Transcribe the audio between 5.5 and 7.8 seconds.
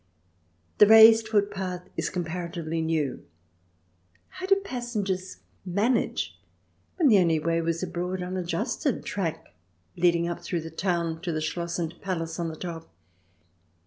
manage when the only way